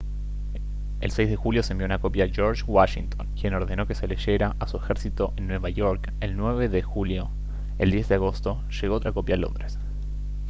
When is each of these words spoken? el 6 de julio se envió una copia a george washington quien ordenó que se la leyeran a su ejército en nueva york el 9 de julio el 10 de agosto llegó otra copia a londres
el 0.99 1.11
6 1.11 1.29
de 1.29 1.35
julio 1.35 1.61
se 1.61 1.73
envió 1.73 1.85
una 1.85 1.99
copia 2.01 2.25
a 2.25 2.27
george 2.27 2.63
washington 2.65 3.27
quien 3.39 3.53
ordenó 3.53 3.85
que 3.85 3.93
se 3.93 4.07
la 4.07 4.15
leyeran 4.15 4.55
a 4.57 4.67
su 4.67 4.77
ejército 4.77 5.31
en 5.37 5.45
nueva 5.45 5.69
york 5.69 6.11
el 6.21 6.35
9 6.35 6.69
de 6.69 6.81
julio 6.81 7.29
el 7.77 7.91
10 7.91 8.09
de 8.09 8.15
agosto 8.15 8.63
llegó 8.81 8.95
otra 8.95 9.11
copia 9.11 9.35
a 9.35 9.37
londres 9.37 9.77